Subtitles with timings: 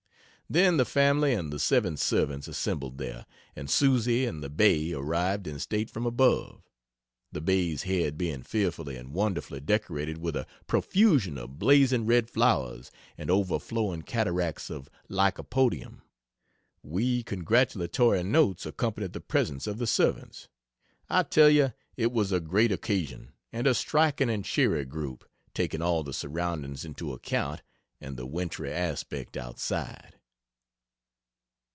[0.51, 5.47] Then the family and the seven servants assembled there, and Susie and the "Bay" arrived
[5.47, 6.61] in state from above,
[7.31, 12.91] the Bay's head being fearfully and wonderfully decorated with a profusion of blazing red flowers
[13.17, 16.01] and overflowing cataracts of lycopodium.
[16.83, 20.49] Wee congratulatory notes accompanied the presents of the servants.
[21.09, 25.23] I tell you it was a great occasion and a striking and cheery group,
[25.53, 27.61] taking all the surroundings into account
[28.01, 30.17] and the wintry aspect outside.